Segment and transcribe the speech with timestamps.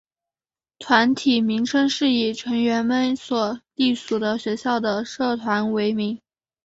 [0.79, 6.19] 团体名称是以成员们所隶属的学校的社团为名。